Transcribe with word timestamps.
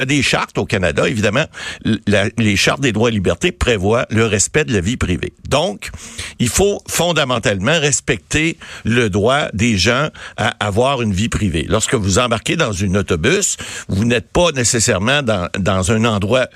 Il 0.00 0.04
y 0.04 0.14
a 0.14 0.16
des 0.16 0.22
chartes 0.22 0.56
au 0.56 0.64
Canada, 0.64 1.06
évidemment. 1.06 1.44
les 1.84 2.56
chartes 2.56 2.80
des 2.80 2.90
droits 2.92 3.10
et 3.10 3.12
libertés 3.12 3.52
prévoient 3.52 4.06
le 4.08 4.24
respect 4.24 4.64
de 4.64 4.72
la 4.72 4.80
vie 4.80 4.96
privée. 4.96 5.34
Donc, 5.46 5.90
il 6.38 6.48
faut 6.48 6.80
fondamentalement 6.88 7.78
respecter 7.78 8.56
le 8.84 9.10
droit 9.10 9.48
des 9.52 9.76
gens 9.76 10.08
à 10.38 10.54
avoir 10.64 11.02
une 11.02 11.12
vie 11.12 11.28
privée. 11.28 11.66
Lorsque 11.68 11.94
vous 11.94 12.18
embarquez 12.18 12.56
dans 12.56 12.72
une 12.72 12.96
autobus, 12.96 13.58
vous 13.88 14.06
n'êtes 14.06 14.30
pas 14.32 14.52
nécessairement 14.52 15.22
dans, 15.22 15.50
dans 15.58 15.92
un 15.92 16.06
endroit 16.06 16.46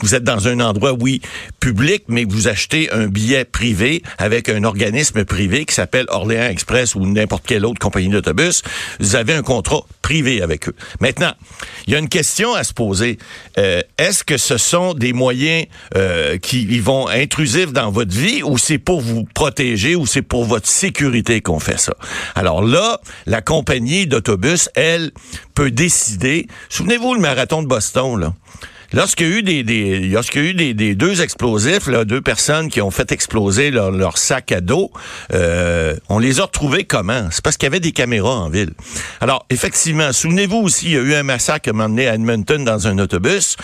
vous 0.00 0.14
êtes 0.14 0.24
dans 0.24 0.48
un 0.48 0.60
endroit, 0.60 0.92
oui, 0.92 1.20
public, 1.60 2.04
mais 2.08 2.24
vous 2.24 2.48
achetez 2.48 2.90
un 2.92 3.06
billet 3.06 3.44
privé 3.44 4.02
avec 4.18 4.48
un 4.48 4.64
organisme 4.64 5.24
privé 5.24 5.64
qui 5.64 5.74
s'appelle 5.74 6.06
Orléans 6.08 6.48
Express 6.48 6.94
ou 6.94 7.06
n'importe 7.06 7.46
quelle 7.46 7.64
autre 7.64 7.78
compagnie 7.78 8.08
d'autobus. 8.08 8.62
Vous 9.00 9.16
avez 9.16 9.34
un 9.34 9.42
contrat 9.42 9.82
privé 10.02 10.42
avec 10.42 10.68
eux. 10.68 10.74
Maintenant, 11.00 11.32
il 11.86 11.92
y 11.92 11.96
a 11.96 11.98
une 11.98 12.08
question 12.08 12.54
à 12.54 12.64
se 12.64 12.72
poser. 12.72 13.18
Euh, 13.58 13.80
est-ce 13.98 14.24
que 14.24 14.36
ce 14.36 14.56
sont 14.56 14.94
des 14.94 15.12
moyens 15.12 15.66
euh, 15.96 16.38
qui 16.38 16.78
vont 16.80 17.08
intrusifs 17.08 17.72
dans 17.72 17.90
votre 17.90 18.14
vie 18.14 18.42
ou 18.42 18.58
c'est 18.58 18.78
pour 18.78 19.00
vous 19.00 19.24
protéger 19.34 19.94
ou 19.94 20.06
c'est 20.06 20.22
pour 20.22 20.44
votre 20.44 20.68
sécurité 20.68 21.40
qu'on 21.40 21.60
fait 21.60 21.78
ça? 21.78 21.94
Alors 22.34 22.62
là, 22.62 23.00
la 23.26 23.42
compagnie 23.42 24.06
d'autobus, 24.06 24.68
elle, 24.74 25.12
peut 25.54 25.70
décider. 25.70 26.46
Souvenez-vous 26.68 27.14
le 27.14 27.20
marathon 27.20 27.62
de 27.62 27.68
Boston, 27.68 28.18
là. 28.18 28.34
Lorsqu'il 28.94 29.28
y 29.28 29.32
a 29.32 29.38
eu 29.38 29.42
des, 29.42 30.00
lorsqu'il 30.08 30.42
y 30.42 30.46
a 30.46 30.50
eu 30.50 30.54
des, 30.54 30.74
des, 30.74 30.94
deux 30.94 31.22
explosifs, 31.22 31.86
là, 31.86 32.04
deux 32.04 32.20
personnes 32.20 32.68
qui 32.68 32.80
ont 32.80 32.90
fait 32.90 33.12
exploser 33.12 33.70
leur, 33.70 33.90
leur 33.90 34.18
sac 34.18 34.52
à 34.52 34.60
dos, 34.60 34.90
euh, 35.32 35.96
on 36.08 36.18
les 36.18 36.40
a 36.40 36.44
retrouvés 36.44 36.84
comment? 36.84 37.28
C'est 37.30 37.42
parce 37.42 37.56
qu'il 37.56 37.66
y 37.66 37.70
avait 37.70 37.80
des 37.80 37.92
caméras 37.92 38.36
en 38.36 38.48
ville. 38.48 38.72
Alors, 39.20 39.46
effectivement, 39.50 40.12
souvenez-vous 40.12 40.58
aussi, 40.58 40.86
il 40.86 40.92
y 40.92 40.96
a 40.96 41.00
eu 41.00 41.14
un 41.14 41.22
massacre 41.22 41.70
à 41.70 41.82
un 41.82 41.98
à 41.98 42.14
Edmonton 42.14 42.64
dans 42.64 42.86
un 42.86 42.98
autobus. 42.98 43.56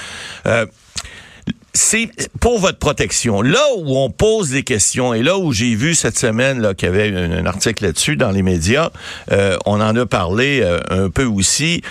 Euh, 0.47 0.67
c'est 1.79 2.11
pour 2.41 2.59
votre 2.59 2.79
protection. 2.79 3.41
Là 3.41 3.63
où 3.79 3.97
on 3.97 4.11
pose 4.11 4.51
des 4.51 4.65
questions, 4.65 5.15
et 5.15 5.23
là 5.23 5.39
où 5.39 5.53
j'ai 5.53 5.75
vu 5.75 5.95
cette 5.95 6.19
semaine 6.19 6.75
qu'il 6.75 6.89
y 6.89 6.91
avait 6.91 7.17
un, 7.17 7.47
article 7.47 7.85
là-dessus 7.85 8.17
dans 8.17 8.31
les 8.31 8.43
médias, 8.43 8.91
euh, 9.31 9.57
on 9.65 9.81
en 9.81 9.97
a 9.97 10.07
parlé 10.07 10.61
euh, 10.63 10.81
un 10.91 11.09
peu 11.09 11.25
aussi. 11.25 11.83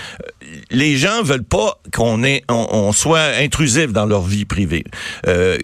Les 0.72 0.98
gens 0.98 1.23
veulent 1.23 1.44
pas 1.44 1.80
qu'on 1.94 2.23
ait, 2.23 2.44
on, 2.50 2.92
soit 2.92 3.38
intrusif 3.39 3.92
dans 3.92 4.06
leur 4.06 4.22
vie 4.22 4.45
privée. 4.45 4.86
Euh, 5.28 5.58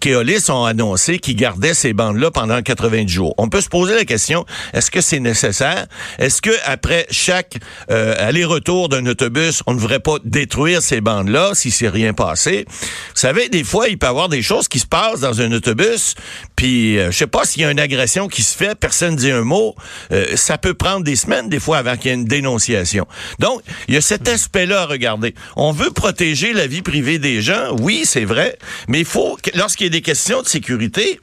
Keolis 0.00 0.50
ont 0.50 0.64
annoncé 0.64 1.18
qu'ils 1.18 1.36
gardaient 1.36 1.74
ces 1.74 1.92
bandes-là 1.92 2.30
pendant 2.30 2.60
90 2.60 3.08
jours. 3.12 3.34
On 3.38 3.48
peut 3.48 3.60
se 3.60 3.68
poser 3.68 3.94
la 3.94 4.04
question 4.04 4.44
est-ce 4.72 4.90
que 4.90 5.00
c'est 5.00 5.20
nécessaire? 5.20 5.86
Est-ce 6.18 6.42
que 6.42 6.50
après 6.64 7.06
chaque 7.10 7.58
euh, 7.90 8.14
aller-retour 8.18 8.88
d'un 8.88 9.06
autobus, 9.06 9.62
on 9.66 9.74
ne 9.74 9.78
devrait 9.78 10.00
pas 10.00 10.16
détruire 10.24 10.82
ces 10.82 11.00
bandes-là 11.00 11.52
si 11.54 11.70
c'est 11.70 11.88
rien 11.88 12.12
passé? 12.12 12.64
Vous 12.68 12.76
savez, 13.14 13.47
des 13.48 13.64
fois, 13.64 13.88
il 13.88 13.98
peut 13.98 14.06
y 14.06 14.10
avoir 14.10 14.28
des 14.28 14.42
choses 14.42 14.68
qui 14.68 14.78
se 14.78 14.86
passent 14.86 15.20
dans 15.20 15.40
un 15.40 15.52
autobus, 15.52 16.14
puis 16.56 16.98
euh, 16.98 17.10
je 17.10 17.16
sais 17.16 17.26
pas 17.26 17.44
s'il 17.44 17.62
y 17.62 17.64
a 17.64 17.70
une 17.70 17.80
agression 17.80 18.28
qui 18.28 18.42
se 18.42 18.56
fait, 18.56 18.74
personne 18.74 19.16
dit 19.16 19.30
un 19.30 19.42
mot, 19.42 19.74
euh, 20.12 20.36
ça 20.36 20.58
peut 20.58 20.74
prendre 20.74 21.04
des 21.04 21.16
semaines 21.16 21.48
des 21.48 21.60
fois 21.60 21.78
avant 21.78 21.96
qu'il 21.96 22.06
y 22.06 22.10
ait 22.10 22.14
une 22.14 22.24
dénonciation. 22.24 23.06
Donc, 23.38 23.62
il 23.88 23.94
y 23.94 23.96
a 23.96 24.00
cet 24.00 24.28
aspect-là 24.28 24.82
à 24.82 24.86
regarder. 24.86 25.34
On 25.56 25.72
veut 25.72 25.90
protéger 25.90 26.52
la 26.52 26.66
vie 26.66 26.82
privée 26.82 27.18
des 27.18 27.42
gens, 27.42 27.76
oui, 27.80 28.02
c'est 28.04 28.24
vrai, 28.24 28.58
mais 28.88 29.00
il 29.00 29.06
faut, 29.06 29.38
lorsqu'il 29.54 29.86
y 29.86 29.88
a 29.88 29.92
des 29.92 30.02
questions 30.02 30.42
de 30.42 30.48
sécurité, 30.48 31.20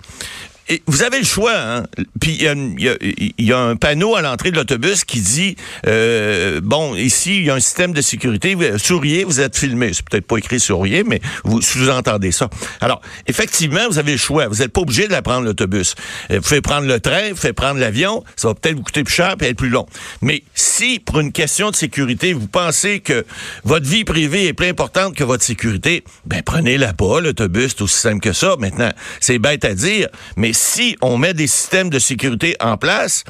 vous 0.87 1.03
avez 1.03 1.19
le 1.19 1.25
choix. 1.25 1.55
Hein? 1.55 1.83
Puis 2.19 2.39
il 2.41 3.45
y, 3.45 3.53
a 3.53 3.59
un 3.59 3.75
panneau 3.75 4.15
à 4.15 4.21
l'entrée 4.21 4.51
de 4.51 4.55
l'autobus 4.55 5.03
qui 5.03 5.21
dit 5.21 5.55
euh, 5.85 6.59
bon 6.63 6.95
ici 6.95 7.37
il 7.37 7.45
y 7.45 7.49
a 7.49 7.55
un 7.55 7.59
système 7.59 7.93
de 7.93 8.01
sécurité. 8.01 8.55
Souriez, 8.77 9.23
vous 9.23 9.39
êtes 9.39 9.57
filmé. 9.57 9.91
C'est 9.93 10.07
peut-être 10.07 10.25
pas 10.25 10.37
écrit 10.37 10.59
souriez, 10.59 11.03
mais 11.03 11.21
vous 11.43 11.61
sous-entendez 11.61 12.31
ça. 12.31 12.49
Alors 12.81 13.01
effectivement, 13.27 13.87
vous 13.89 13.99
avez 13.99 14.13
le 14.13 14.17
choix. 14.17 14.47
Vous 14.47 14.55
n'êtes 14.55 14.71
pas 14.71 14.81
obligé 14.81 15.07
de 15.07 15.19
prendre 15.19 15.45
l'autobus. 15.45 15.95
Euh, 16.31 16.37
vous 16.37 16.41
pouvez 16.41 16.61
prendre 16.61 16.87
le 16.87 16.99
train, 16.99 17.29
vous 17.29 17.35
pouvez 17.35 17.53
prendre 17.53 17.79
l'avion. 17.79 18.23
Ça 18.35 18.47
va 18.47 18.55
peut-être 18.55 18.75
vous 18.75 18.83
coûter 18.83 19.03
plus 19.03 19.13
cher 19.13 19.35
et 19.41 19.45
être 19.45 19.57
plus 19.57 19.69
long. 19.69 19.85
Mais 20.21 20.43
si 20.55 20.99
pour 20.99 21.19
une 21.19 21.31
question 21.31 21.69
de 21.69 21.75
sécurité, 21.75 22.33
vous 22.33 22.47
pensez 22.47 23.01
que 23.01 23.25
votre 23.63 23.85
vie 23.85 24.03
privée 24.03 24.47
est 24.47 24.53
plus 24.53 24.67
importante 24.67 25.15
que 25.15 25.23
votre 25.23 25.43
sécurité, 25.43 26.03
ben 26.25 26.41
prenez-la 26.43 26.93
pas 26.93 27.21
l'autobus, 27.21 27.75
c'est 27.75 27.83
aussi 27.83 27.99
simple 27.99 28.19
que 28.19 28.33
ça. 28.33 28.55
Maintenant, 28.59 28.91
c'est 29.19 29.37
bête 29.39 29.63
à 29.63 29.73
dire, 29.75 30.07
mais 30.37 30.53
si 30.55 30.97
on 31.01 31.17
met 31.17 31.33
des 31.33 31.47
systèmes 31.47 31.89
de 31.89 31.99
sécurité 31.99 32.55
en 32.59 32.77
place 32.77 33.23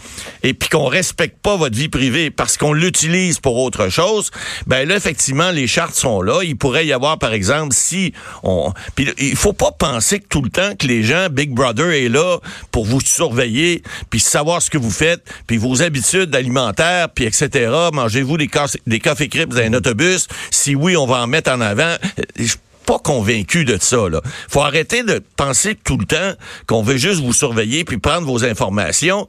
et 0.44 0.54
puis 0.54 0.70
qu'on 0.70 0.86
respecte 0.86 1.38
pas 1.42 1.58
votre 1.58 1.76
vie 1.76 1.90
privée 1.90 2.32
parce 2.32 2.58
qu'on 2.58 2.74
l'utilise 2.74 3.40
pour 3.40 3.58
autre 3.58 3.90
chose, 3.90 4.32
ben 4.68 4.88
là 4.88 4.96
effectivement 4.96 5.52
les 5.52 5.68
chartes 5.68 5.96
sont 5.96 6.22
là. 6.22 6.42
Il 6.44 6.56
pourrait 6.58 6.86
y 6.86 6.94
avoir 6.94 7.20
par 7.20 7.34
exemple 7.34 7.74
si 7.74 8.14
on 8.44 8.74
puis 8.96 9.12
il 9.18 9.36
faut 9.36 9.54
pas 9.54 9.72
penser 9.72 10.20
que 10.20 10.28
tout 10.28 10.42
le 10.42 10.50
temps 10.50 10.76
que 10.78 10.88
les 10.88 11.04
gens 11.04 11.28
Big 11.30 11.52
Brother 11.52 11.92
est 11.92 12.10
là 12.10 12.40
pour 12.72 12.86
vous 12.86 13.02
surveiller 13.02 13.82
puis 14.10 14.20
savoir 14.20 14.62
ce 14.62 14.70
que 14.70 14.78
vous 14.78 14.92
faites 14.92 15.24
puis 15.48 15.58
vos 15.58 15.82
habitudes 15.82 16.36
alimentaires 16.36 17.10
puis 17.10 17.26
etc. 17.26 17.72
Mangez-vous 17.92 18.38
des, 18.38 18.50
des 18.88 19.00
cafés 19.00 19.30
crips 19.30 19.50
dans 19.50 19.62
un 19.62 19.74
autobus? 19.74 20.28
Si 20.52 20.76
oui, 20.76 20.96
on 20.96 21.06
va 21.06 21.24
en 21.24 21.28
mettre 21.28 21.52
en 21.52 21.62
avant 21.62 21.96
pas 22.86 23.00
convaincu 23.00 23.66
de 23.66 23.78
ça. 23.80 24.10
Là. 24.10 24.22
faut 24.50 24.62
arrêter 24.62 25.04
de 25.04 25.22
penser 25.36 25.76
tout 25.84 25.98
le 25.98 26.06
temps 26.06 26.34
qu'on 26.68 26.84
veut 26.84 26.98
juste 26.98 27.22
vous 27.22 27.34
surveiller 27.34 27.84
puis 27.84 27.98
prendre 27.98 28.28
vos 28.28 28.46
informations. 28.46 29.28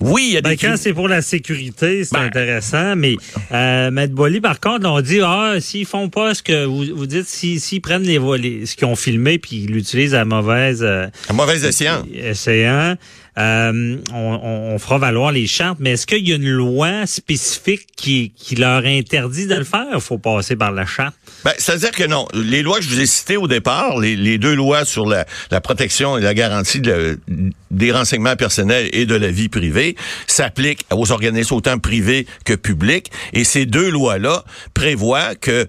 Oui, 0.00 0.26
il 0.28 0.34
y 0.34 0.36
a 0.36 0.40
des... 0.40 0.50
Ben, 0.50 0.58
quand 0.60 0.74
c'est 0.76 0.92
pour 0.92 1.08
la 1.08 1.22
sécurité, 1.22 2.04
c'est 2.04 2.14
ben, 2.14 2.24
intéressant, 2.24 2.96
mais 2.96 3.16
euh, 3.52 3.90
Maître 3.90 4.14
par 4.42 4.60
contre, 4.60 4.88
on 4.88 5.00
dit, 5.00 5.20
ah, 5.22 5.54
s'ils 5.60 5.86
font 5.86 6.08
pas 6.08 6.34
ce 6.34 6.42
que 6.42 6.64
vous, 6.64 6.84
vous 6.94 7.06
dites, 7.06 7.26
s'ils 7.26 7.80
prennent 7.80 8.02
les, 8.02 8.18
les, 8.38 8.66
ce 8.66 8.76
qu'ils 8.76 8.86
ont 8.86 8.96
filmé 8.96 9.38
puis 9.38 9.64
ils 9.64 9.70
l'utilisent 9.70 10.14
à 10.14 10.24
mauvaise... 10.24 10.82
Euh, 10.82 11.06
à 11.28 11.32
mauvaise 11.32 11.64
escient. 11.64 12.04
Essayant. 12.12 12.96
Euh, 13.40 13.96
on, 14.12 14.78
fera 14.78 14.98
valoir 14.98 15.32
les 15.32 15.46
chartes, 15.46 15.78
mais 15.80 15.92
est-ce 15.92 16.06
qu'il 16.06 16.28
y 16.28 16.32
a 16.32 16.36
une 16.36 16.50
loi 16.50 17.06
spécifique 17.06 17.86
qui, 17.96 18.32
leur 18.56 18.84
interdit 18.84 19.46
de 19.46 19.54
le 19.54 19.64
faire? 19.64 19.86
Il 19.94 20.00
faut 20.00 20.18
passer 20.18 20.56
par 20.56 20.72
la 20.72 20.84
charte? 20.84 21.14
Ben, 21.44 21.52
C'est-à-dire 21.56 21.92
que 21.92 22.04
non. 22.04 22.26
Les 22.34 22.62
lois 22.62 22.78
que 22.78 22.84
je 22.84 22.90
vous 22.90 23.00
ai 23.00 23.06
citées 23.06 23.36
au 23.36 23.48
départ, 23.48 23.98
les, 23.98 24.38
deux 24.38 24.54
lois 24.54 24.84
sur 24.84 25.06
la, 25.06 25.24
protection 25.60 26.18
et 26.18 26.20
la 26.20 26.34
garantie 26.34 26.80
des 26.80 27.92
renseignements 27.92 28.36
personnels 28.36 28.88
et 28.92 29.06
de 29.06 29.14
la 29.14 29.30
vie 29.30 29.48
privée, 29.48 29.96
s'appliquent 30.26 30.84
aux 30.92 31.10
organismes 31.12 31.54
autant 31.54 31.78
privés 31.78 32.26
que 32.44 32.54
publics. 32.54 33.10
Et 33.32 33.44
ces 33.44 33.64
deux 33.64 33.90
lois-là 33.90 34.44
prévoient 34.74 35.34
que 35.34 35.66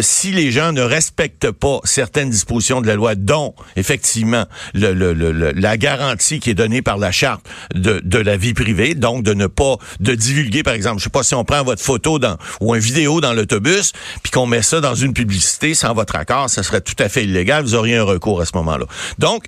si 0.00 0.30
les 0.32 0.50
gens 0.50 0.72
ne 0.72 0.82
respectent 0.82 1.50
pas 1.50 1.80
certaines 1.84 2.30
dispositions 2.30 2.80
de 2.80 2.86
la 2.86 2.94
loi, 2.94 3.14
dont 3.14 3.54
effectivement 3.76 4.44
le, 4.74 4.92
le, 4.92 5.12
la 5.52 5.76
garantie 5.76 6.40
qui 6.40 6.50
est 6.50 6.54
donnée 6.54 6.82
par 6.82 6.98
la 6.98 7.10
charte 7.10 7.46
de, 7.74 8.00
de, 8.04 8.18
la 8.18 8.36
vie 8.36 8.54
privée, 8.54 8.94
donc 8.94 9.22
de 9.22 9.34
ne 9.34 9.46
pas 9.46 9.76
de 10.00 10.14
divulguer, 10.14 10.62
par 10.62 10.74
exemple, 10.74 10.98
je 10.98 11.04
sais 11.04 11.10
pas 11.10 11.22
si 11.22 11.34
on 11.34 11.44
prend 11.44 11.62
votre 11.64 11.82
photo 11.82 12.18
dans 12.18 12.36
ou 12.60 12.74
une 12.74 12.80
vidéo 12.80 13.20
dans 13.20 13.32
l'autobus, 13.32 13.92
puis 14.22 14.30
qu'on 14.30 14.46
met 14.46 14.62
ça 14.62 14.80
dans 14.80 14.94
une 14.94 15.14
publicité 15.14 15.74
sans 15.74 15.94
votre 15.94 16.16
accord, 16.16 16.50
ça 16.50 16.62
serait 16.62 16.80
tout 16.80 16.96
à 16.98 17.08
fait 17.08 17.24
illégal. 17.24 17.64
Vous 17.64 17.74
auriez 17.74 17.96
un 17.96 18.04
recours 18.04 18.40
à 18.40 18.44
ce 18.44 18.52
moment-là. 18.56 18.86
Donc, 19.18 19.44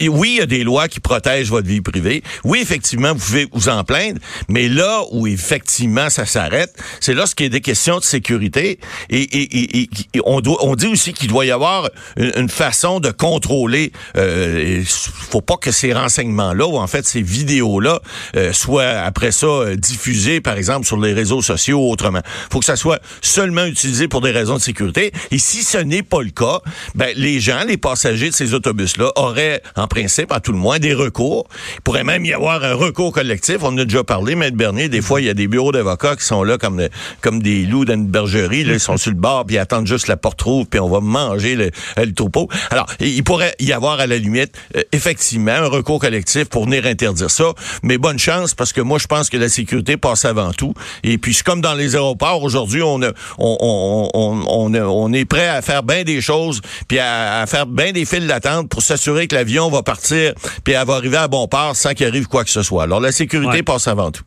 oui, 0.00 0.30
il 0.32 0.38
y 0.38 0.40
a 0.40 0.46
des 0.46 0.64
lois 0.64 0.88
qui 0.88 1.00
protègent 1.00 1.50
votre 1.50 1.66
vie 1.66 1.80
privée. 1.80 2.22
Oui, 2.44 2.60
effectivement, 2.60 3.12
vous 3.12 3.24
pouvez 3.24 3.48
vous 3.52 3.68
en 3.68 3.84
plaindre, 3.84 4.20
mais 4.48 4.68
là 4.68 5.02
où 5.10 5.26
effectivement 5.26 6.10
ça 6.10 6.26
s'arrête, 6.26 6.74
c'est 7.00 7.14
lorsqu'il 7.14 7.46
y 7.46 7.48
a 7.48 7.50
des 7.50 7.60
questions 7.60 7.98
de 7.98 8.04
sécurité 8.04 8.78
et 9.08 9.79
on, 10.24 10.40
doit, 10.40 10.58
on 10.64 10.74
dit 10.74 10.86
aussi 10.86 11.12
qu'il 11.12 11.28
doit 11.28 11.44
y 11.44 11.50
avoir 11.50 11.88
une, 12.16 12.48
façon 12.48 13.00
de 13.00 13.10
contrôler. 13.10 13.92
Euh, 14.16 14.82
faut 14.86 15.40
pas 15.40 15.56
que 15.56 15.70
ces 15.70 15.92
renseignements-là, 15.92 16.66
ou 16.66 16.78
en 16.78 16.86
fait 16.86 17.06
ces 17.06 17.22
vidéos-là, 17.22 18.00
euh, 18.36 18.52
soient 18.52 18.88
après 18.88 19.30
ça 19.30 19.46
euh, 19.46 19.76
diffusées, 19.76 20.40
par 20.40 20.56
exemple, 20.56 20.86
sur 20.86 20.98
les 20.98 21.12
réseaux 21.12 21.42
sociaux 21.42 21.78
ou 21.78 21.90
autrement. 21.90 22.20
faut 22.50 22.58
que 22.58 22.64
ça 22.64 22.76
soit 22.76 23.00
seulement 23.20 23.64
utilisé 23.64 24.08
pour 24.08 24.20
des 24.20 24.30
raisons 24.30 24.56
de 24.56 24.60
sécurité. 24.60 25.12
Et 25.30 25.38
si 25.38 25.62
ce 25.62 25.78
n'est 25.78 26.02
pas 26.02 26.22
le 26.22 26.30
cas, 26.30 26.60
ben, 26.94 27.12
les 27.16 27.40
gens, 27.40 27.64
les 27.66 27.76
passagers 27.76 28.30
de 28.30 28.34
ces 28.34 28.54
autobus-là 28.54 29.12
auraient, 29.16 29.62
en 29.76 29.86
principe, 29.86 30.32
à 30.32 30.40
tout 30.40 30.52
le 30.52 30.58
moins, 30.58 30.78
des 30.78 30.94
recours. 30.94 31.46
Il 31.76 31.80
pourrait 31.82 32.04
même 32.04 32.24
y 32.24 32.32
avoir 32.32 32.64
un 32.64 32.74
recours 32.74 33.12
collectif. 33.12 33.58
On 33.62 33.68
en 33.68 33.78
a 33.78 33.84
déjà 33.84 34.04
parlé, 34.04 34.34
Maître 34.34 34.56
Bernier. 34.56 34.88
Des 34.88 35.02
fois, 35.02 35.20
il 35.20 35.26
y 35.26 35.30
a 35.30 35.34
des 35.34 35.48
bureaux 35.48 35.72
d'avocats 35.72 36.16
qui 36.16 36.24
sont 36.24 36.42
là 36.42 36.58
comme, 36.58 36.88
comme 37.20 37.42
des 37.42 37.64
loups 37.64 37.84
dans 37.84 37.94
une 37.94 38.06
bergerie. 38.06 38.64
Là, 38.64 38.74
ils 38.74 38.80
sont 38.80 38.96
sur 38.96 39.10
le 39.10 39.16
bord, 39.16 39.44
puis 39.46 39.56
ils 39.56 39.58
attendent 39.70 39.86
juste 39.86 40.08
la 40.08 40.16
porte 40.16 40.38
trouve, 40.38 40.66
puis 40.66 40.80
on 40.80 40.88
va 40.88 41.00
manger 41.00 41.54
le, 41.54 41.70
le 41.96 42.12
topo. 42.12 42.48
Alors, 42.70 42.86
il 42.98 43.22
pourrait 43.22 43.54
y 43.60 43.72
avoir 43.72 44.00
à 44.00 44.06
la 44.06 44.18
limite, 44.18 44.52
euh, 44.76 44.82
effectivement, 44.92 45.52
un 45.52 45.68
recours 45.68 46.00
collectif 46.00 46.46
pour 46.46 46.64
venir 46.64 46.86
interdire 46.86 47.30
ça, 47.30 47.52
mais 47.82 47.98
bonne 47.98 48.18
chance, 48.18 48.54
parce 48.54 48.72
que 48.72 48.80
moi, 48.80 48.98
je 48.98 49.06
pense 49.06 49.30
que 49.30 49.36
la 49.36 49.48
sécurité 49.48 49.96
passe 49.96 50.24
avant 50.24 50.52
tout. 50.52 50.74
Et 51.04 51.18
puis, 51.18 51.34
c'est 51.34 51.44
comme 51.44 51.60
dans 51.60 51.74
les 51.74 51.94
aéroports, 51.94 52.42
aujourd'hui, 52.42 52.82
on, 52.82 53.00
on, 53.02 53.12
on, 53.38 54.10
on, 54.14 54.74
on, 54.74 55.12
est 55.12 55.24
prêt 55.24 55.48
à 55.48 55.62
faire 55.62 55.82
bien 55.82 56.02
des 56.02 56.20
choses, 56.20 56.60
puis 56.88 56.98
à, 56.98 57.44
faire 57.46 57.66
bien 57.66 57.92
des 57.92 58.04
files 58.04 58.26
d'attente 58.26 58.68
pour 58.68 58.82
s'assurer 58.82 59.28
que 59.28 59.36
l'avion 59.36 59.70
va 59.70 59.82
partir, 59.82 60.34
puis 60.64 60.74
elle 60.74 60.86
va 60.86 60.94
arriver 60.94 61.18
à 61.18 61.28
bon 61.28 61.46
port 61.46 61.76
sans 61.76 61.94
qu'il 61.94 62.06
arrive 62.06 62.26
quoi 62.26 62.44
que 62.44 62.50
ce 62.50 62.62
soit. 62.62 62.84
Alors, 62.84 63.00
la 63.00 63.12
sécurité 63.12 63.62
passe 63.62 63.86
avant 63.86 64.10
tout. 64.10 64.24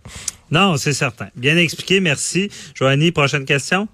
Non, 0.52 0.78
c'est 0.78 0.94
certain. 0.94 1.28
Bien 1.36 1.58
expliqué, 1.58 2.00
merci. 2.00 2.50
Joanie, 2.76 3.12
prochaine 3.12 3.46
question? 3.46 3.88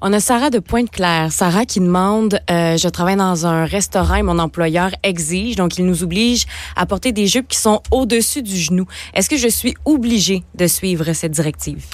On 0.00 0.12
a 0.12 0.20
Sarah 0.20 0.50
de 0.50 0.58
Pointe-Claire. 0.58 1.32
Sarah 1.32 1.64
qui 1.64 1.80
demande, 1.80 2.40
euh, 2.50 2.76
je 2.76 2.88
travaille 2.88 3.16
dans 3.16 3.46
un 3.46 3.64
restaurant 3.64 4.16
et 4.16 4.22
mon 4.22 4.38
employeur 4.38 4.90
exige, 5.02 5.56
donc 5.56 5.78
il 5.78 5.86
nous 5.86 6.02
oblige 6.02 6.46
à 6.76 6.86
porter 6.86 7.12
des 7.12 7.26
jupes 7.26 7.48
qui 7.48 7.58
sont 7.58 7.82
au-dessus 7.90 8.42
du 8.42 8.56
genou. 8.56 8.86
Est-ce 9.14 9.28
que 9.28 9.36
je 9.36 9.48
suis 9.48 9.74
obligée 9.84 10.42
de 10.54 10.66
suivre 10.66 11.12
cette 11.12 11.32
directive? 11.32 11.84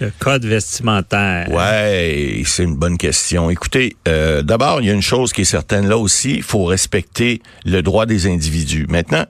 Le 0.00 0.10
code 0.18 0.44
vestimentaire. 0.44 1.48
Ouais, 1.50 2.42
c'est 2.44 2.64
une 2.64 2.74
bonne 2.74 2.98
question. 2.98 3.50
Écoutez, 3.50 3.96
euh, 4.08 4.42
d'abord, 4.42 4.80
il 4.80 4.88
y 4.88 4.90
a 4.90 4.94
une 4.94 5.02
chose 5.02 5.32
qui 5.32 5.42
est 5.42 5.44
certaine 5.44 5.86
là 5.86 5.96
aussi, 5.96 6.34
il 6.34 6.42
faut 6.42 6.64
respecter 6.64 7.40
le 7.64 7.82
droit 7.82 8.04
des 8.06 8.26
individus. 8.26 8.86
Maintenant, 8.88 9.26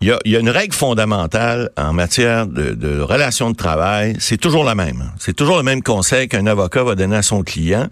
il 0.00 0.08
y 0.08 0.36
a, 0.36 0.38
une 0.38 0.50
règle 0.50 0.74
fondamentale 0.74 1.70
en 1.76 1.92
matière 1.92 2.46
de, 2.46 2.72
de 2.72 3.00
relations 3.00 3.50
de 3.50 3.56
travail, 3.56 4.16
c'est 4.18 4.36
toujours 4.36 4.64
la 4.64 4.74
même. 4.74 5.10
C'est 5.18 5.34
toujours 5.34 5.56
le 5.56 5.62
même 5.62 5.82
conseil 5.82 6.28
qu'un 6.28 6.46
avocat 6.46 6.84
va 6.84 6.94
donner 6.94 7.16
à 7.16 7.22
son 7.22 7.42
client. 7.42 7.88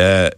Euh, 0.00 0.28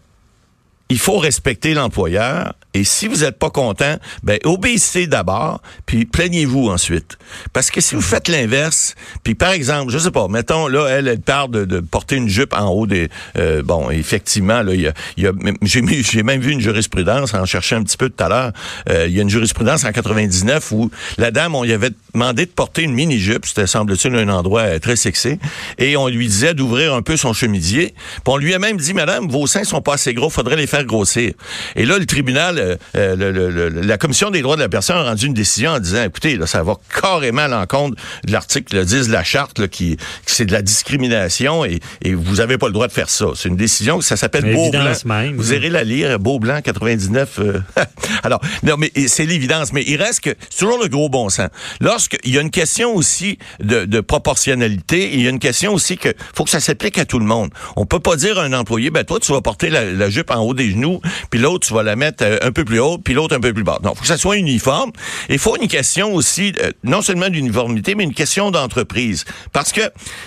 il 0.95 1.01
faut 1.01 1.19
respecter 1.19 1.75
l'employeur 1.75 2.55
et 2.75 2.83
si 2.83 3.07
vous 3.07 3.19
n'êtes 3.19 3.39
pas 3.39 3.51
content, 3.51 3.97
ben 4.25 4.39
obéissez 4.45 5.07
d'abord, 5.07 5.63
puis 5.87 6.05
plaignez-vous 6.05 6.69
ensuite. 6.69 7.19
Parce 7.53 7.71
que 7.71 7.81
si 7.81 7.95
vous 7.95 8.01
faites 8.01 8.27
l'inverse, 8.27 8.97
puis 9.23 9.37
par 9.37 9.53
exemple, 9.53 9.93
je 9.93 9.99
sais 9.99 10.11
pas, 10.11 10.27
mettons 10.27 10.67
là, 10.67 10.87
elle, 10.89 11.07
elle 11.07 11.21
parle 11.21 11.67
de, 11.67 11.81
porter 11.81 12.17
une 12.17 12.29
jupe 12.29 12.53
en 12.53 12.69
haut 12.69 12.89
des, 12.89 13.09
euh, 13.39 13.63
bon, 13.63 13.91
effectivement 13.91 14.63
là, 14.63 14.75
il 14.75 14.81
y 15.17 15.27
a, 15.27 15.33
j'ai 15.63 16.23
même 16.25 16.41
vu 16.41 16.51
une 16.51 16.61
jurisprudence 16.61 17.33
en 17.35 17.45
cherchant 17.45 17.77
un 17.77 17.85
petit 17.85 17.97
peu 17.97 18.09
tout 18.09 18.23
à 18.23 18.29
l'heure. 18.29 18.53
Euh, 18.89 19.07
il 19.09 19.15
y 19.15 19.21
a 19.21 19.23
une 19.23 19.31
jurisprudence 19.31 19.85
en 19.85 19.93
99 19.93 20.73
où 20.73 20.91
la 21.17 21.31
dame, 21.31 21.55
on 21.55 21.63
lui 21.63 21.73
avait 21.73 21.91
demandé 22.13 22.47
de 22.47 22.51
porter 22.51 22.83
une 22.83 22.95
mini 22.95 23.19
jupe, 23.19 23.47
c'était 23.47 23.69
semble-t-il 23.69 24.15
un 24.17 24.29
endroit 24.29 24.63
euh, 24.63 24.79
très 24.81 24.97
sexy, 24.97 25.39
et 25.79 25.97
on 25.97 26.09
lui 26.09 26.27
disait 26.27 26.55
d'ouvrir 26.55 26.95
un 26.95 27.03
peu 27.03 27.17
son 27.17 27.33
chemisier. 27.33 27.95
Puis 27.97 28.23
on 28.27 28.37
lui 28.37 28.53
a 28.53 28.59
même 28.59 28.79
dit, 28.79 28.95
madame, 28.95 29.29
vos 29.29 29.47
seins 29.47 29.65
sont 29.65 29.81
pas 29.81 29.95
assez 29.95 30.13
gros, 30.13 30.29
faudrait 30.29 30.57
les 30.57 30.67
faire 30.67 30.84
grossir. 30.85 31.33
Et 31.77 31.85
là, 31.85 31.99
le 31.99 32.07
tribunal, 32.07 32.59
euh, 32.59 32.77
euh, 32.97 33.17
le, 33.17 33.31
le, 33.51 33.69
la 33.69 33.99
commission 33.99 34.31
des 34.31 34.43
droits 34.43 34.57
de 34.57 34.61
la 34.61 34.69
personne 34.69 34.97
a 34.97 35.05
rendu 35.05 35.27
une 35.27 35.35
décision 35.35 35.73
en 35.73 35.81
disant, 35.81 36.05
écoutez, 36.05 36.37
là, 36.37 36.47
ça 36.47 36.63
va 36.63 36.77
carrément 37.01 37.43
à 37.43 37.49
l'encontre 37.49 37.97
de 38.25 38.33
l'article 38.33 38.85
10 38.85 39.09
de 39.09 39.13
la 39.13 39.25
charte, 39.25 39.59
là, 39.59 39.69
qui, 39.69 39.97
qui 40.27 40.35
c'est 40.35 40.47
de 40.47 40.53
la 40.53 40.63
discrimination 40.63 41.65
et, 41.65 41.81
et 42.03 42.15
vous 42.15 42.41
avez 42.41 42.59
pas 42.59 42.67
le 42.67 42.73
droit 42.73 42.87
de 42.87 42.93
faire 42.93 43.11
ça. 43.11 43.27
C'est 43.35 43.49
une 43.49 43.57
décision 43.57 44.01
ça 44.01 44.17
s'appelle 44.17 44.53
Beau 44.55 44.71
Blanc. 44.71 44.93
Même, 45.05 45.37
vous 45.37 45.53
irez 45.53 45.71
la 45.71 45.85
lire, 45.85 46.19
Beau 46.19 46.39
Blanc 46.39 46.61
99. 46.63 47.39
Euh, 47.39 47.61
alors, 48.23 48.41
non, 48.63 48.77
mais 48.79 48.91
c'est 49.07 49.27
l'évidence, 49.27 49.73
mais 49.73 49.83
il 49.87 49.97
reste 49.97 50.21
que 50.21 50.35
c'est 50.51 50.61
toujours 50.61 50.83
le 50.83 50.89
gros 50.89 51.09
bon 51.09 51.29
sens. 51.29 51.49
Lorsqu'il 51.81 52.33
y 52.33 52.39
a 52.39 52.41
une 52.41 52.51
question 52.51 52.95
aussi 52.95 53.39
de, 53.61 53.85
de 53.85 54.01
proportionnalité, 54.01 55.13
il 55.15 55.23
y 55.23 55.27
a 55.27 55.31
une 55.31 55.39
question 55.39 55.73
aussi 55.75 55.97
que 55.97 56.11
faut 56.35 56.45
que 56.45 56.51
ça 56.51 56.61
s'applique 56.61 56.99
à 56.99 57.05
tout 57.05 57.19
le 57.19 57.25
monde. 57.25 57.51
On 57.77 57.87
peut 57.87 58.01
pas 58.01 58.17
dire 58.17 58.39
à 58.39 58.45
un 58.45 58.53
employé, 58.53 58.91
ben 58.91 59.05
toi 59.05 59.19
tu 59.21 59.33
vas 59.33 59.41
porter 59.41 59.71
la, 59.71 59.85
la 59.85 60.11
jupe 60.11 60.31
en 60.31 60.41
haut 60.41 60.55
des 60.55 60.64
genoux, 60.71 61.01
puis 61.31 61.41
l'autre 61.41 61.67
tu 61.67 61.75
vas 61.75 61.83
la 61.83 61.97
mettre 61.97 62.25
un 62.43 62.53
peu 62.53 62.65
plus 62.65 62.81
haut, 62.81 62.99
puis 62.99 63.15
l'autre 63.15 63.37
un 63.37 63.41
peu 63.41 63.53
plus 63.53 63.65
bas. 63.65 63.79
Non, 63.83 63.95
faut 63.95 64.03
que 64.03 64.07
ça 64.07 64.19
soit 64.19 64.37
uniforme. 64.37 64.93
Il 65.29 65.39
faut 65.39 65.57
une 65.57 65.69
question 65.69 66.15
aussi, 66.15 66.53
euh, 66.63 66.71
non 66.83 67.03
seulement 67.03 67.29
d'uniformité, 67.29 67.95
mais 67.95 68.05
une 68.05 68.15
question 68.15 68.51
d'entreprise. 68.51 69.25
Parce 69.53 69.73
que 69.73 69.83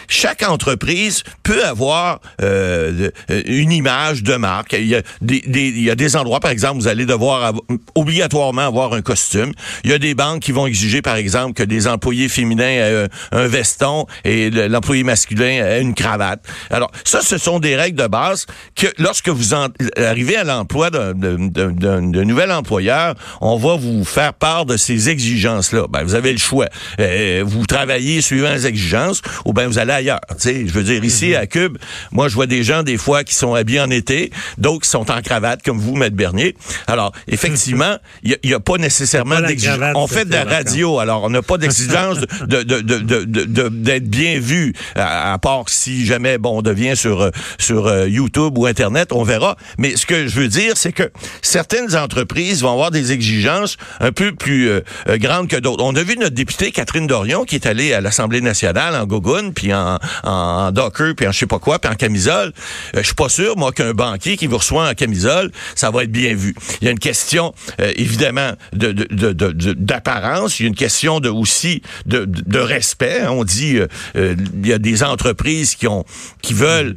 chaque 0.07 0.43
entreprise 0.43 1.23
peut 1.43 1.63
avoir 1.65 2.19
euh, 2.41 3.09
une 3.45 3.71
image 3.71 4.23
de 4.23 4.35
marque. 4.35 4.73
Il 4.73 4.87
y, 4.87 4.95
a 4.95 5.95
des, 5.95 6.15
endroits, 6.15 6.39
par 6.39 6.51
exemple, 6.51 6.81
vous 6.81 6.87
allez 6.87 7.05
devoir 7.05 7.53
obligatoirement 7.95 8.61
avoir 8.61 8.93
un 8.93 9.01
costume. 9.01 9.51
Il 9.83 9.91
y 9.91 9.93
a 9.93 9.99
des 9.99 10.15
banques 10.15 10.41
qui 10.41 10.51
vont 10.51 10.67
exiger, 10.67 11.01
par 11.01 11.15
exemple, 11.15 11.53
que 11.53 11.63
des 11.63 11.87
employés 11.87 12.29
féminins 12.29 12.63
aient 12.63 13.07
un, 13.31 13.39
un 13.39 13.47
veston 13.47 14.05
et 14.23 14.49
l'employé 14.49 15.03
masculin 15.03 15.65
ait 15.65 15.81
une 15.81 15.93
cravate. 15.93 16.43
Alors, 16.69 16.91
ça, 17.03 17.21
ce 17.21 17.37
sont 17.37 17.59
des 17.59 17.75
règles 17.75 18.01
de 18.01 18.07
base 18.07 18.45
que 18.75 18.87
lorsque 18.97 19.29
vous 19.29 19.53
en, 19.53 19.67
arrivez 19.97 20.26
à 20.35 20.43
l'emploi 20.43 20.89
d'un 20.89 22.25
nouvel 22.25 22.51
employeur, 22.51 23.15
on 23.41 23.57
va 23.57 23.75
vous 23.75 24.03
faire 24.03 24.33
part 24.33 24.65
de 24.65 24.77
ces 24.77 25.09
exigences-là. 25.09 25.85
Ben, 25.89 26.03
vous 26.03 26.15
avez 26.15 26.31
le 26.31 26.37
choix. 26.37 26.67
Euh, 26.99 27.43
vous 27.45 27.65
travaillez 27.65 28.21
suivant 28.21 28.51
les 28.51 28.65
exigences 28.67 29.21
ou 29.45 29.53
ben 29.53 29.67
vous 29.67 29.79
allez 29.79 29.93
ailleurs. 29.93 30.19
je 30.43 30.71
veux 30.71 30.83
dire, 30.83 31.03
ici, 31.03 31.35
à 31.35 31.47
Cube, 31.47 31.77
moi, 32.11 32.27
je 32.27 32.35
vois 32.35 32.47
des 32.47 32.63
gens, 32.63 32.83
des 32.83 32.97
fois, 32.97 33.23
qui 33.23 33.35
sont 33.35 33.53
habillés 33.53 33.81
en 33.81 33.89
été, 33.89 34.31
d'autres 34.57 34.81
qui 34.81 34.89
sont 34.89 35.09
en 35.11 35.21
cravate, 35.21 35.63
comme 35.63 35.79
vous, 35.79 35.95
Maître 35.95 36.15
Bernier. 36.15 36.55
Alors, 36.87 37.11
effectivement, 37.27 37.97
il 38.23 38.37
n'y 38.43 38.53
a, 38.53 38.57
a, 38.57 38.59
pas 38.59 38.77
nécessairement 38.77 39.41
d'exigence. 39.41 39.77
On 39.95 40.07
fait 40.07 40.25
de 40.25 40.33
la 40.33 40.43
radio, 40.43 40.99
alors 40.99 41.23
on 41.23 41.29
n'a 41.29 41.41
pas 41.41 41.57
d'exigence 41.57 42.19
de, 42.47 42.63
de, 42.63 42.81
de, 42.81 42.99
de, 42.99 43.69
d'être 43.69 44.09
bien 44.09 44.39
vu, 44.39 44.73
à, 44.95 45.33
à, 45.33 45.37
part 45.37 45.65
si 45.67 46.05
jamais, 46.05 46.37
bon, 46.37 46.59
on 46.59 46.61
devient 46.61 46.95
sur, 46.95 47.31
sur 47.57 47.87
euh, 47.87 48.07
YouTube 48.07 48.57
ou 48.57 48.65
Internet, 48.65 49.09
on 49.11 49.23
verra. 49.23 49.57
Mais 49.77 49.95
ce 49.95 50.05
que 50.05 50.16
je 50.25 50.39
veux 50.39 50.47
dire, 50.47 50.73
c'est 50.75 50.91
que 50.91 51.11
certaines 51.41 51.95
entreprises 51.95 52.61
vont 52.61 52.71
avoir 52.71 52.91
des 52.91 53.11
exigences 53.11 53.77
un 53.99 54.11
peu 54.11 54.33
plus 54.33 54.69
euh, 54.69 54.81
grandes 55.09 55.47
que 55.47 55.57
d'autres. 55.57 55.83
On 55.83 55.95
a 55.95 56.03
vu 56.03 56.17
notre 56.17 56.35
députée 56.35 56.71
Catherine 56.71 57.07
Dorion 57.07 57.43
qui 57.45 57.55
est 57.55 57.65
allée 57.65 57.93
à 57.93 58.01
l'Assemblée 58.01 58.41
nationale 58.41 58.95
en 58.95 59.05
gogoune, 59.05 59.53
puis 59.53 59.73
en, 59.73 59.99
en 60.23 60.71
docker, 60.71 61.13
puis 61.15 61.27
en 61.27 61.31
je 61.31 61.39
sais 61.39 61.45
pas 61.45 61.59
quoi, 61.59 61.79
puis 61.79 61.91
en 61.91 61.95
camisole. 61.95 62.53
Euh, 62.95 62.99
je 62.99 63.03
suis 63.03 63.15
pas 63.15 63.29
sûr, 63.29 63.57
moi, 63.57 63.71
qu'un 63.71 63.93
banquier 63.93 64.37
qui 64.37 64.47
vous 64.47 64.57
reçoit 64.57 64.89
en 64.89 64.93
camisole, 64.93 65.51
ça 65.75 65.91
va 65.91 66.03
être 66.03 66.11
bien 66.11 66.33
vu. 66.33 66.55
Il 66.81 66.85
y 66.85 66.87
a 66.87 66.91
une 66.91 66.99
question, 66.99 67.53
euh, 67.79 67.91
évidemment, 67.95 68.51
de, 68.73 68.91
de, 68.91 69.05
de, 69.33 69.73
d'apparence. 69.73 70.59
Il 70.59 70.63
y 70.63 70.65
a 70.65 70.69
une 70.69 70.75
question 70.75 71.19
de 71.19 71.29
aussi 71.29 71.81
de, 72.05 72.25
de 72.25 72.59
respect. 72.59 73.27
On 73.27 73.43
dit, 73.43 73.77
euh, 74.15 74.35
il 74.63 74.67
y 74.67 74.73
a 74.73 74.79
des 74.79 75.03
entreprises 75.03 75.75
qui 75.75 75.87
ont 75.87 76.05
qui 76.41 76.53
veulent 76.53 76.95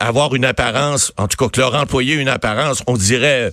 avoir 0.00 0.34
une 0.34 0.44
apparence, 0.44 1.12
en 1.16 1.26
tout 1.26 1.36
cas 1.36 1.48
que 1.48 1.60
leur 1.60 1.74
employé 1.74 2.14
une 2.14 2.28
apparence, 2.28 2.59
on 2.86 2.96
dirait 2.96 3.52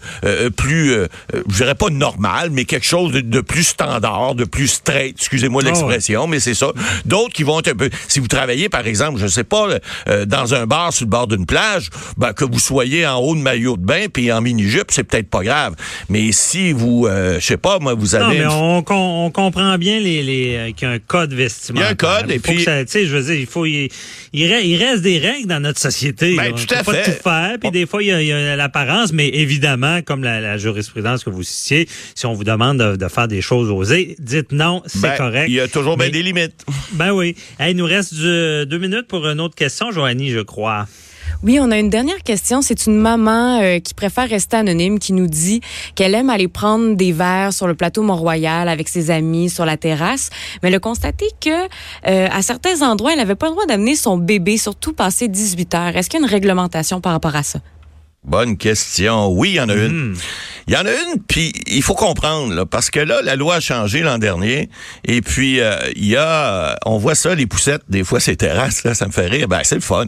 plus, 0.55 0.93
je 1.33 1.55
dirais 1.55 1.75
pas 1.75 1.89
normal, 1.89 2.49
mais 2.51 2.65
quelque 2.65 2.85
chose 2.85 3.11
de, 3.11 3.21
de 3.21 3.41
plus 3.41 3.63
standard, 3.63 4.35
de 4.35 4.45
plus 4.45 4.67
straight. 4.67 5.15
Excusez-moi 5.17 5.63
l'expression, 5.63 6.21
oh 6.21 6.23
ouais. 6.23 6.31
mais 6.31 6.39
c'est 6.39 6.53
ça. 6.53 6.71
D'autres 7.05 7.33
qui 7.33 7.43
vont 7.43 7.59
être 7.59 7.69
un 7.69 7.75
peu. 7.75 7.89
Si 8.07 8.19
vous 8.19 8.27
travaillez, 8.27 8.69
par 8.69 8.85
exemple, 8.87 9.19
je 9.19 9.27
sais 9.27 9.43
pas, 9.43 9.67
euh, 10.07 10.25
dans 10.25 10.53
un 10.53 10.65
bar 10.65 10.93
sur 10.93 11.05
le 11.05 11.09
bord 11.09 11.27
d'une 11.27 11.45
plage, 11.45 11.89
ben, 12.17 12.33
que 12.33 12.45
vous 12.45 12.59
soyez 12.59 13.05
en 13.05 13.17
haut 13.17 13.35
de 13.35 13.41
maillot 13.41 13.77
de 13.77 13.85
bain 13.85 14.05
puis 14.11 14.31
en 14.31 14.41
mini-jupe, 14.41 14.91
c'est 14.91 15.03
peut-être 15.03 15.29
pas 15.29 15.43
grave. 15.43 15.75
Mais 16.09 16.31
si 16.31 16.71
vous, 16.71 17.07
euh, 17.07 17.39
je 17.39 17.45
sais 17.45 17.57
pas, 17.57 17.79
moi, 17.79 17.93
vous 17.93 18.15
avez... 18.15 18.39
Non, 18.39 18.81
mais 18.81 18.85
on, 18.89 19.25
on, 19.25 19.31
comprend 19.31 19.77
bien 19.77 19.99
les, 19.99 20.23
les, 20.23 20.55
euh, 20.55 20.71
qu'il 20.71 20.87
y 20.87 20.91
a 20.91 20.93
un 20.93 20.99
code 20.99 21.33
vestimentaire. 21.33 21.95
Il 21.99 22.03
y 22.03 22.07
a 22.07 22.11
un 22.11 22.19
code, 22.21 22.31
et 22.31 22.39
puis... 22.39 22.57
Tu 22.57 22.63
sais, 22.87 23.05
je 23.05 23.15
veux 23.15 23.23
dire, 23.23 23.35
il 23.35 23.45
faut... 23.45 23.65
Il, 23.65 23.89
il, 24.33 24.77
reste 24.77 25.01
des 25.01 25.19
règles 25.19 25.47
dans 25.47 25.59
notre 25.59 25.79
société. 25.79 26.35
Ben, 26.35 26.53
tout 26.53 26.73
à 26.73 26.83
fait. 26.83 26.91
pas 26.91 27.03
tout 27.03 27.23
faire, 27.23 27.57
puis 27.59 27.71
des 27.71 27.85
fois, 27.85 28.03
il 28.03 28.07
y 28.07 28.11
a, 28.11 28.21
il 28.21 28.27
y 28.27 28.31
a 28.31 28.55
l'apparence, 28.55 28.96
mais 29.13 29.29
évidemment, 29.29 30.01
comme 30.01 30.23
la, 30.23 30.41
la, 30.41 30.57
jurisprudence 30.57 31.23
que 31.23 31.29
vous 31.29 31.43
citiez, 31.43 31.87
si 32.15 32.25
on 32.25 32.33
vous 32.33 32.43
demande 32.43 32.77
de, 32.77 32.95
de 32.95 33.07
faire 33.07 33.27
des 33.27 33.41
choses 33.41 33.69
osées, 33.69 34.15
dites 34.19 34.51
non, 34.51 34.81
c'est 34.85 35.01
ben, 35.01 35.17
correct. 35.17 35.47
Il 35.49 35.55
y 35.55 35.59
a 35.59 35.67
toujours 35.67 35.97
bien 35.97 36.09
des 36.09 36.23
limites. 36.23 36.65
Ben 36.93 37.11
oui. 37.11 37.35
Hey, 37.59 37.71
il 37.71 37.77
nous 37.77 37.85
reste 37.85 38.13
du, 38.13 38.65
deux 38.65 38.77
minutes 38.77 39.07
pour 39.07 39.27
une 39.27 39.39
autre 39.39 39.55
question, 39.55 39.91
Joanie, 39.91 40.29
je 40.29 40.39
crois. 40.39 40.87
Oui, 41.43 41.59
on 41.61 41.69
a 41.71 41.77
une 41.77 41.89
dernière 41.89 42.23
question. 42.23 42.61
C'est 42.61 42.87
une 42.87 42.97
maman 42.97 43.61
euh, 43.61 43.79
qui 43.79 43.93
préfère 43.93 44.27
rester 44.27 44.57
anonyme 44.57 44.97
qui 44.97 45.13
nous 45.13 45.27
dit 45.27 45.61
qu'elle 45.95 46.15
aime 46.15 46.29
aller 46.29 46.47
prendre 46.47 46.95
des 46.95 47.11
verres 47.11 47.53
sur 47.53 47.67
le 47.67 47.75
plateau 47.75 48.01
Mont-Royal 48.01 48.67
avec 48.67 48.89
ses 48.89 49.11
amis 49.11 49.49
sur 49.49 49.65
la 49.65 49.77
terrasse, 49.77 50.29
mais 50.61 50.69
elle 50.69 50.75
a 50.75 50.79
constaté 50.79 51.27
que 51.39 51.49
euh, 52.07 52.27
à 52.31 52.41
certains 52.41 52.81
endroits, 52.81 53.11
elle 53.11 53.19
n'avait 53.19 53.35
pas 53.35 53.47
le 53.47 53.53
droit 53.53 53.65
d'amener 53.65 53.95
son 53.95 54.17
bébé, 54.17 54.57
surtout 54.57 54.93
passé 54.93 55.27
18 55.27 55.75
heures. 55.75 55.97
Est-ce 55.97 56.09
qu'il 56.09 56.19
y 56.19 56.23
a 56.23 56.25
une 56.25 56.31
réglementation 56.31 57.01
par 57.01 57.11
rapport 57.11 57.35
à 57.35 57.43
ça? 57.43 57.59
Bonne 58.27 58.57
question. 58.57 59.29
Oui, 59.29 59.51
il 59.51 59.55
y 59.55 59.59
en 59.61 59.69
a 59.69 59.73
une. 59.73 60.17
Il 60.67 60.73
y 60.73 60.77
en 60.77 60.85
a 60.85 60.91
une, 60.91 61.21
puis 61.27 61.53
il 61.67 61.81
faut 61.81 61.93
comprendre, 61.93 62.53
là, 62.53 62.65
parce 62.65 62.89
que 62.89 62.99
là, 62.99 63.21
la 63.23 63.35
loi 63.35 63.55
a 63.55 63.59
changé 63.59 64.01
l'an 64.01 64.17
dernier, 64.17 64.69
et 65.05 65.21
puis 65.21 65.59
euh, 65.59 65.77
il 65.95 66.05
y 66.05 66.15
a, 66.15 66.77
on 66.85 66.97
voit 66.97 67.15
ça, 67.15 67.35
les 67.35 67.45
poussettes, 67.45 67.83
des 67.89 68.03
fois 68.03 68.19
ces 68.19 68.35
terrasses, 68.35 68.83
là, 68.83 68.93
ça 68.93 69.07
me 69.07 69.11
fait 69.11 69.27
rire, 69.27 69.47
ben 69.47 69.61
c'est 69.63 69.75
le 69.75 69.81
fun. 69.81 70.05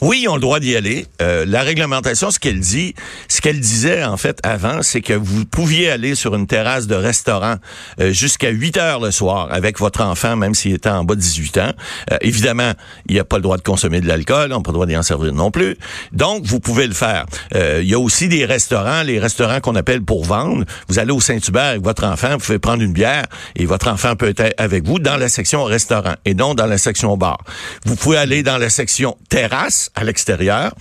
Oui, 0.00 0.20
ils 0.24 0.28
ont 0.28 0.34
le 0.34 0.40
droit 0.40 0.60
d'y 0.60 0.76
aller. 0.76 1.06
Euh, 1.20 1.44
la 1.46 1.62
réglementation, 1.62 2.30
ce 2.30 2.38
qu'elle 2.38 2.60
dit, 2.60 2.94
ce 3.28 3.40
qu'elle 3.40 3.60
disait 3.60 4.04
en 4.04 4.16
fait 4.16 4.38
avant, 4.42 4.82
c'est 4.82 5.00
que 5.00 5.14
vous 5.14 5.44
pouviez 5.44 5.90
aller 5.90 6.14
sur 6.14 6.34
une 6.34 6.46
terrasse 6.46 6.86
de 6.86 6.94
restaurant 6.94 7.56
euh, 8.00 8.12
jusqu'à 8.12 8.50
8 8.50 8.76
heures 8.76 9.00
le 9.00 9.10
soir 9.10 9.48
avec 9.50 9.78
votre 9.78 10.02
enfant, 10.02 10.36
même 10.36 10.54
s'il 10.54 10.74
était 10.74 10.88
en 10.90 11.04
bas 11.04 11.14
de 11.14 11.20
18 11.20 11.58
ans. 11.58 11.72
Euh, 12.10 12.16
évidemment, 12.20 12.72
il 13.08 13.14
n'y 13.14 13.20
a 13.20 13.24
pas 13.24 13.36
le 13.36 13.42
droit 13.42 13.56
de 13.56 13.62
consommer 13.62 14.00
de 14.00 14.08
l'alcool, 14.08 14.52
on 14.52 14.58
n'a 14.58 14.62
pas 14.62 14.70
le 14.70 14.74
droit 14.74 14.86
d'y 14.86 14.96
en 14.96 15.02
servir 15.02 15.32
non 15.32 15.50
plus. 15.50 15.76
Donc, 16.12 16.44
vous 16.44 16.60
pouvez 16.60 16.86
le 16.86 16.94
faire. 16.94 17.26
Euh, 17.54 17.80
il 17.82 17.88
y 17.88 17.94
a 17.94 17.98
aussi 17.98 18.28
des 18.28 18.44
restaurants, 18.44 19.02
les 19.02 19.18
restaurants 19.18 19.60
qu'on 19.60 19.74
appelle 19.76 20.01
pour 20.04 20.24
vendre. 20.24 20.64
Vous 20.88 20.98
allez 20.98 21.12
au 21.12 21.20
Saint-Hubert 21.20 21.62
avec 21.62 21.82
votre 21.82 22.04
enfant, 22.04 22.32
vous 22.32 22.38
pouvez 22.38 22.58
prendre 22.58 22.82
une 22.82 22.92
bière 22.92 23.24
et 23.56 23.66
votre 23.66 23.88
enfant 23.88 24.16
peut 24.16 24.34
être 24.36 24.54
avec 24.58 24.86
vous 24.86 24.98
dans 24.98 25.16
la 25.16 25.28
section 25.28 25.64
restaurant 25.64 26.14
et 26.24 26.34
non 26.34 26.54
dans 26.54 26.66
la 26.66 26.78
section 26.78 27.16
bar. 27.16 27.38
Vous 27.84 27.96
pouvez 27.96 28.18
aller 28.18 28.42
dans 28.42 28.58
la 28.58 28.70
section 28.70 29.16
terrasse 29.28 29.90
à 29.94 30.04
l'extérieur 30.04 30.74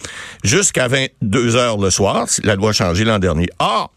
jusqu'à 0.43 0.87
22 0.87 1.55
heures 1.55 1.77
le 1.77 1.89
soir. 1.89 2.27
La 2.43 2.55
loi 2.55 2.69
a 2.69 2.73
changé 2.73 3.03
l'an 3.03 3.19
dernier. 3.19 3.47
Or, 3.59 3.91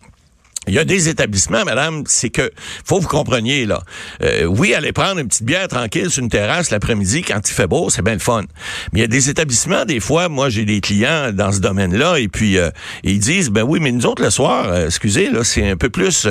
Il 0.66 0.74
y 0.74 0.78
a 0.78 0.84
des 0.84 1.08
établissements, 1.08 1.64
madame, 1.64 2.04
c'est 2.06 2.30
que 2.30 2.50
faut 2.84 2.98
vous 2.98 3.08
compreniez 3.08 3.66
là. 3.66 3.82
Euh, 4.22 4.44
oui, 4.44 4.74
aller 4.74 4.92
prendre 4.92 5.20
une 5.20 5.28
petite 5.28 5.44
bière 5.44 5.68
tranquille 5.68 6.10
sur 6.10 6.22
une 6.22 6.30
terrasse 6.30 6.70
l'après-midi 6.70 7.22
quand 7.22 7.40
il 7.48 7.52
fait 7.52 7.66
beau, 7.66 7.90
c'est 7.90 8.02
bien 8.02 8.14
le 8.14 8.18
fun. 8.18 8.44
Mais 8.92 9.00
il 9.00 9.02
y 9.02 9.04
a 9.04 9.08
des 9.08 9.28
établissements, 9.28 9.84
des 9.84 10.00
fois, 10.00 10.28
moi 10.28 10.48
j'ai 10.48 10.64
des 10.64 10.80
clients 10.80 11.32
dans 11.32 11.52
ce 11.52 11.60
domaine-là, 11.60 12.18
et 12.18 12.28
puis 12.28 12.58
euh, 12.58 12.70
ils 13.02 13.18
disent 13.18 13.50
ben 13.50 13.62
oui, 13.62 13.78
mais 13.80 13.92
nous 13.92 14.06
autres 14.06 14.22
le 14.22 14.30
soir, 14.30 14.66
euh, 14.68 14.86
excusez 14.86 15.30
là, 15.30 15.44
c'est 15.44 15.68
un 15.68 15.76
peu 15.76 15.90
plus, 15.90 16.26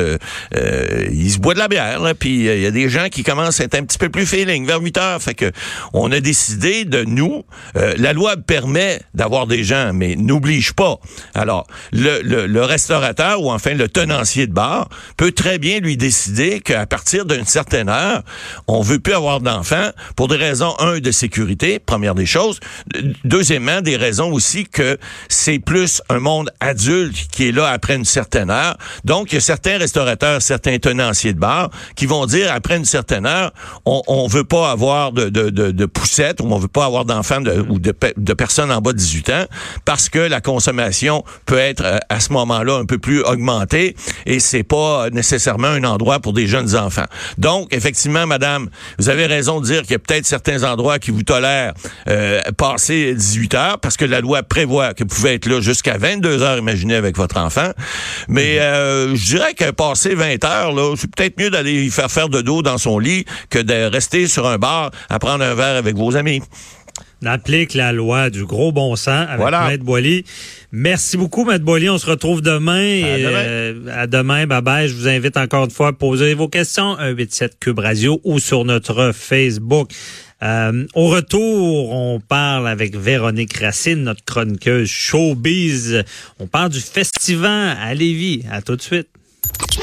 ils 1.11 1.31
se 1.31 1.39
boivent 1.39 1.55
de 1.55 1.59
la 1.59 1.67
bière, 1.67 2.01
là, 2.01 2.13
puis 2.13 2.45
il 2.45 2.61
y 2.61 2.65
a 2.65 2.71
des 2.71 2.89
gens 2.89 3.09
qui 3.09 3.23
commencent 3.23 3.59
à 3.59 3.65
être 3.65 3.75
un 3.75 3.83
petit 3.83 3.97
peu 3.97 4.09
plus 4.09 4.25
feeling 4.25 4.65
vers 4.65 4.81
8 4.81 4.97
heures, 4.97 5.21
fait 5.21 5.35
que 5.35 5.51
on 5.93 6.11
a 6.11 6.19
décidé 6.19 6.85
de 6.85 7.03
nous, 7.03 7.43
la 7.75 8.13
loi 8.13 8.37
permet 8.37 9.01
d'avoir 9.13 9.47
des 9.47 9.63
gens, 9.63 9.91
mais 9.93 10.15
n'oblige 10.15 10.73
pas. 10.73 10.97
Alors 11.33 11.67
le, 11.91 12.21
le, 12.21 12.47
le 12.47 12.63
restaurateur 12.63 13.41
ou 13.41 13.51
enfin 13.51 13.73
le 13.73 13.87
tenant 13.87 14.22
de 14.23 14.53
bar 14.53 14.89
peut 15.17 15.31
très 15.31 15.59
bien 15.59 15.79
lui 15.79 15.97
décider 15.97 16.59
qu'à 16.59 16.85
partir 16.85 17.25
d'une 17.25 17.45
certaine 17.45 17.89
heure, 17.89 18.23
on 18.67 18.81
veut 18.81 18.99
plus 18.99 19.13
avoir 19.13 19.41
d'enfants 19.41 19.91
pour 20.15 20.27
des 20.27 20.35
raisons, 20.35 20.73
un, 20.79 20.99
de 20.99 21.11
sécurité, 21.11 21.79
première 21.79 22.15
des 22.15 22.25
choses. 22.25 22.59
Deuxièmement, 23.23 23.81
des 23.81 23.97
raisons 23.97 24.31
aussi 24.31 24.65
que 24.65 24.97
c'est 25.27 25.59
plus 25.59 26.01
un 26.09 26.19
monde 26.19 26.51
adulte 26.59 27.15
qui 27.31 27.49
est 27.49 27.51
là 27.51 27.67
après 27.67 27.95
une 27.95 28.05
certaine 28.05 28.49
heure. 28.49 28.77
Donc, 29.03 29.31
il 29.31 29.35
y 29.35 29.37
a 29.37 29.41
certains 29.41 29.77
restaurateurs, 29.77 30.41
certains 30.41 30.77
tenanciers 30.79 31.33
de 31.33 31.39
bar 31.39 31.69
qui 31.95 32.05
vont 32.05 32.25
dire 32.25 32.51
après 32.51 32.77
une 32.77 32.85
certaine 32.85 33.25
heure, 33.25 33.51
on, 33.85 34.01
on 34.07 34.27
veut 34.27 34.43
pas 34.43 34.71
avoir 34.71 35.11
de, 35.11 35.29
de, 35.29 35.85
poussettes 35.85 36.39
ou 36.41 36.45
on 36.45 36.57
veut 36.57 36.67
pas 36.67 36.85
avoir 36.85 37.05
d'enfants 37.05 37.43
ou 37.69 37.79
de, 37.79 37.93
de 38.17 38.33
personnes 38.33 38.71
en 38.71 38.81
bas 38.81 38.93
de 38.93 38.97
18 38.97 39.29
ans 39.29 39.45
parce 39.85 40.09
que 40.09 40.19
la 40.19 40.41
consommation 40.41 41.23
peut 41.45 41.57
être 41.57 41.83
euh, 41.83 41.97
à 42.09 42.19
ce 42.19 42.31
moment-là 42.33 42.77
un 42.77 42.85
peu 42.85 42.97
plus 42.97 43.21
augmentée 43.21 43.95
et 44.25 44.39
c'est 44.39 44.63
pas 44.63 45.09
nécessairement 45.11 45.67
un 45.67 45.83
endroit 45.83 46.19
pour 46.19 46.33
des 46.33 46.47
jeunes 46.47 46.75
enfants. 46.75 47.05
Donc, 47.37 47.73
effectivement, 47.73 48.25
madame, 48.27 48.69
vous 48.99 49.09
avez 49.09 49.25
raison 49.25 49.61
de 49.61 49.65
dire 49.65 49.81
qu'il 49.81 49.91
y 49.91 49.95
a 49.95 49.99
peut-être 49.99 50.25
certains 50.25 50.63
endroits 50.63 50.99
qui 50.99 51.11
vous 51.11 51.23
tolèrent 51.23 51.73
euh, 52.07 52.41
passer 52.57 53.13
18 53.13 53.53
heures 53.55 53.79
parce 53.79 53.97
que 53.97 54.05
la 54.05 54.21
loi 54.21 54.43
prévoit 54.43 54.93
que 54.93 55.03
vous 55.03 55.09
pouvez 55.09 55.33
être 55.33 55.47
là 55.47 55.61
jusqu'à 55.61 55.97
22 55.97 56.41
heures, 56.41 56.57
imaginez, 56.57 56.95
avec 56.95 57.17
votre 57.17 57.37
enfant. 57.37 57.71
Mais 58.27 58.55
mhm. 58.55 58.61
euh, 58.61 59.15
je 59.15 59.25
dirais 59.25 59.53
que 59.53 59.71
passer 59.71 60.15
20 60.15 60.43
heures, 60.45 60.73
là, 60.73 60.95
c'est 60.97 61.13
peut-être 61.13 61.39
mieux 61.39 61.49
d'aller 61.49 61.89
faire 61.89 62.11
faire 62.11 62.29
de 62.29 62.41
dos 62.41 62.61
dans 62.61 62.77
son 62.77 62.99
lit 62.99 63.25
que 63.49 63.59
de 63.59 63.85
rester 63.85 64.27
sur 64.27 64.47
un 64.47 64.57
bar 64.57 64.91
à 65.09 65.19
prendre 65.19 65.43
un 65.43 65.53
verre 65.53 65.75
avec 65.75 65.95
vos 65.95 66.15
amis 66.15 66.41
applique 67.25 67.73
la 67.73 67.91
loi 67.91 68.29
du 68.29 68.45
gros 68.45 68.71
bon 68.71 68.95
sens 68.95 69.27
avec 69.27 69.39
voilà. 69.39 69.67
Maître 69.67 69.83
Boily. 69.83 70.23
Merci 70.71 71.17
beaucoup, 71.17 71.45
Maître 71.45 71.63
Boily. 71.63 71.89
On 71.89 71.97
se 71.97 72.09
retrouve 72.09 72.41
demain. 72.41 73.03
À 73.03 73.17
demain. 73.17 73.43
Euh, 73.45 73.73
à 73.93 74.07
demain. 74.07 74.45
Bye 74.47 74.61
bye. 74.61 74.87
Je 74.87 74.95
vous 74.95 75.07
invite 75.07 75.37
encore 75.37 75.65
une 75.65 75.71
fois 75.71 75.89
à 75.89 75.93
poser 75.93 76.33
vos 76.33 76.47
questions. 76.47 76.95
187 76.95 77.59
Cube 77.59 77.79
Radio 77.79 78.19
ou 78.23 78.39
sur 78.39 78.65
notre 78.65 79.11
Facebook. 79.13 79.91
Euh, 80.43 80.85
au 80.93 81.07
retour, 81.07 81.91
on 81.91 82.19
parle 82.19 82.67
avec 82.67 82.97
Véronique 82.97 83.57
Racine, 83.57 84.03
notre 84.03 84.25
chroniqueuse 84.25 84.89
showbiz. 84.89 86.03
On 86.39 86.47
parle 86.47 86.69
du 86.69 86.81
festival 86.81 87.77
à 87.81 87.93
Lévis. 87.93 88.43
À 88.51 88.61
tout 88.61 88.75
de 88.75 88.81
suite. 88.81 89.07